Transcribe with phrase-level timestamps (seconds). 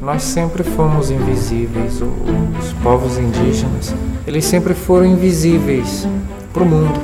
[0.00, 2.00] Nós sempre fomos invisíveis.
[2.00, 3.94] Os povos indígenas,
[4.26, 6.06] eles sempre foram invisíveis
[6.52, 6.98] para o mundo.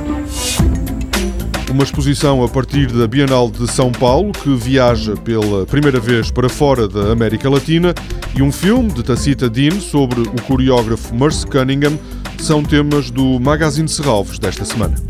[1.69, 6.49] Uma exposição a partir da Bienal de São Paulo, que viaja pela primeira vez para
[6.49, 7.93] fora da América Latina,
[8.35, 11.99] e um filme de Tacita Dean sobre o coreógrafo Merce Cunningham
[12.39, 15.06] são temas do Magazine Serralves desta semana.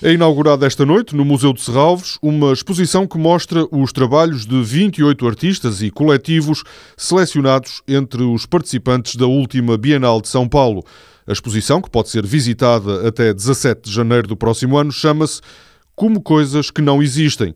[0.00, 4.62] É inaugurada esta noite, no Museu de Serralves, uma exposição que mostra os trabalhos de
[4.62, 6.62] 28 artistas e coletivos
[6.96, 10.84] selecionados entre os participantes da última Bienal de São Paulo.
[11.26, 15.40] A exposição, que pode ser visitada até 17 de janeiro do próximo ano, chama-se
[15.96, 17.52] Como Coisas que Não Existem.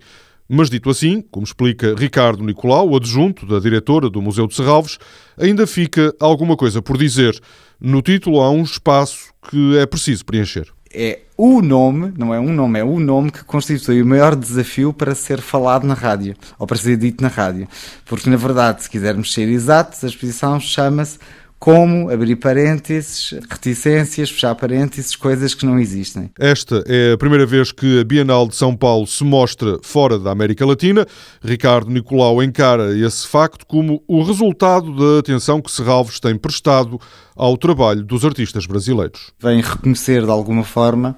[0.49, 4.99] Mas dito assim, como explica Ricardo Nicolau, adjunto da diretora do Museu de Serralves,
[5.39, 7.41] ainda fica alguma coisa por dizer.
[7.81, 12.53] No título há um espaço que é preciso preencher é o nome, não é um
[12.53, 16.67] nome, é o nome que constitui o maior desafio para ser falado na rádio, ou
[16.67, 17.67] para ser dito na rádio.
[18.05, 21.19] Porque, na verdade, se quisermos ser exatos, a exposição chama-se
[21.63, 26.29] como abrir parênteses, reticências, fechar parênteses, coisas que não existem.
[26.37, 30.33] Esta é a primeira vez que a Bienal de São Paulo se mostra fora da
[30.33, 31.07] América Latina.
[31.41, 37.01] Ricardo Nicolau encara esse facto como o resultado da atenção que Serralves tem prestado
[37.37, 39.31] ao trabalho dos artistas brasileiros.
[39.39, 41.17] Vem reconhecer de alguma forma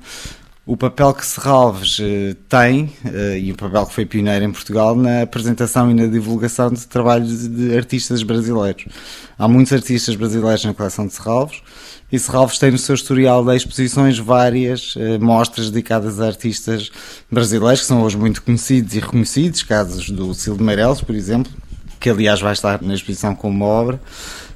[0.66, 4.96] o papel que Serralves eh, tem, eh, e o papel que foi pioneiro em Portugal,
[4.96, 8.86] na apresentação e na divulgação de trabalhos de artistas brasileiros.
[9.38, 11.60] Há muitos artistas brasileiros na coleção de Serralves,
[12.10, 16.90] e Serralves tem no seu historial de exposições várias eh, mostras dedicadas a artistas
[17.30, 21.52] brasileiros, que são hoje muito conhecidos e reconhecidos, casos do Silvio Meirelles, por exemplo,
[22.00, 24.00] que aliás vai estar na exposição com uma obra,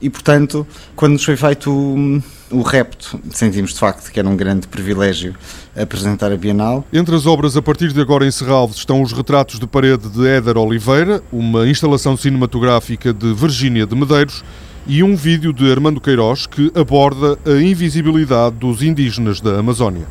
[0.01, 4.67] e portanto, quando nos foi feito o, repto, sentimos de facto que era um grande
[4.67, 5.35] privilégio
[5.77, 6.85] apresentar a Bienal.
[6.93, 10.27] Entre as obras a partir de agora em Serralves estão os retratos de parede de
[10.27, 14.45] Éder Oliveira, uma instalação cinematográfica de Virgínia de Medeiros
[14.87, 20.07] e um vídeo de Armando Queiroz que aborda a invisibilidade dos indígenas da Amazónia.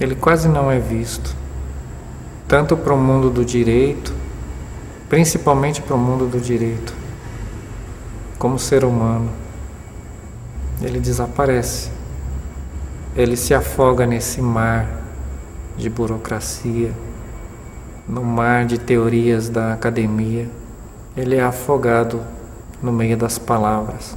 [0.00, 1.34] Ele quase não é visto,
[2.46, 4.24] tanto para o mundo do direito
[5.14, 6.92] principalmente para o mundo do direito.
[8.36, 9.30] Como ser humano,
[10.84, 11.90] ele desaparece.
[13.16, 14.88] Ele se afoga nesse mar
[15.76, 16.92] de burocracia,
[18.08, 20.48] no mar de teorias da academia.
[21.16, 22.20] Ele é afogado
[22.82, 24.16] no meio das palavras.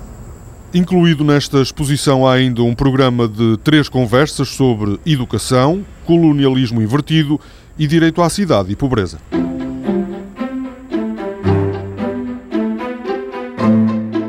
[0.74, 7.40] Incluído nesta exposição há ainda um programa de três conversas sobre educação, colonialismo invertido
[7.80, 9.18] e direito à cidade e pobreza.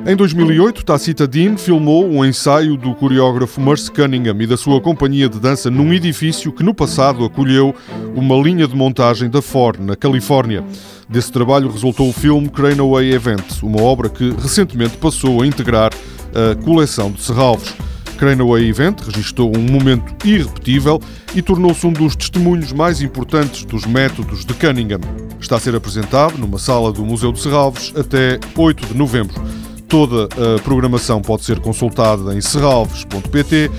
[0.08, 5.28] Em 2008, Tacita Dean filmou um ensaio do coreógrafo Merce Cunningham e da sua companhia
[5.28, 7.74] de dança num edifício que no passado acolheu
[8.14, 10.64] uma linha de montagem da Ford, na Califórnia.
[11.06, 15.92] Desse trabalho resultou o filme Crane Away Event, uma obra que recentemente passou a integrar
[16.32, 17.74] a coleção de Serralves.
[18.16, 21.02] Crane Away Event registrou um momento irrepetível
[21.34, 25.00] e tornou-se um dos testemunhos mais importantes dos métodos de Cunningham.
[25.38, 29.67] Está a ser apresentado numa sala do Museu de Serralves até 8 de novembro.
[29.88, 33.70] Toda a programação pode ser consultada em serralves.pt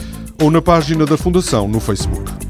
[0.41, 2.48] ou na página da Fundação no Facebook.